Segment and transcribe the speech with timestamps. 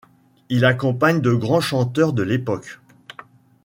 [0.49, 2.79] Il accompagne de grands chanteurs de l'époque.